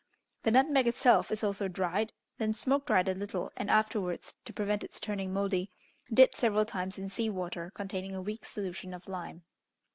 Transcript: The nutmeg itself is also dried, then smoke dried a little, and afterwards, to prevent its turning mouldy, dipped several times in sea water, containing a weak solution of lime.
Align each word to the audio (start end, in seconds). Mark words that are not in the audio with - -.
The 0.41 0.49
nutmeg 0.49 0.87
itself 0.87 1.29
is 1.29 1.43
also 1.43 1.67
dried, 1.67 2.11
then 2.39 2.55
smoke 2.55 2.87
dried 2.87 3.07
a 3.07 3.13
little, 3.13 3.51
and 3.55 3.69
afterwards, 3.69 4.33
to 4.45 4.51
prevent 4.51 4.83
its 4.83 4.99
turning 4.99 5.31
mouldy, 5.31 5.69
dipped 6.11 6.35
several 6.37 6.65
times 6.65 6.97
in 6.97 7.07
sea 7.07 7.29
water, 7.29 7.69
containing 7.75 8.15
a 8.15 8.19
weak 8.23 8.43
solution 8.43 8.95
of 8.95 9.07
lime. 9.07 9.43